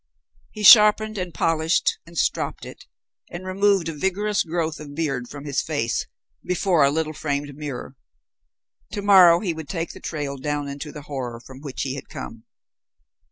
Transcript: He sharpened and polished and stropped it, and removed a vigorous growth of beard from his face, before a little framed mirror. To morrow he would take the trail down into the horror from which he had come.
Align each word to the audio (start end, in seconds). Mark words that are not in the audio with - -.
He 0.49 0.63
sharpened 0.63 1.19
and 1.19 1.31
polished 1.31 1.99
and 2.07 2.17
stropped 2.17 2.65
it, 2.65 2.85
and 3.29 3.45
removed 3.45 3.87
a 3.87 3.93
vigorous 3.93 4.41
growth 4.41 4.79
of 4.79 4.95
beard 4.95 5.29
from 5.29 5.45
his 5.45 5.61
face, 5.61 6.07
before 6.43 6.83
a 6.83 6.89
little 6.89 7.13
framed 7.13 7.55
mirror. 7.55 7.95
To 8.93 9.03
morrow 9.03 9.41
he 9.41 9.53
would 9.53 9.69
take 9.69 9.91
the 9.91 9.99
trail 9.99 10.37
down 10.37 10.67
into 10.67 10.91
the 10.91 11.03
horror 11.03 11.39
from 11.39 11.59
which 11.61 11.83
he 11.83 11.93
had 11.93 12.09
come. 12.09 12.45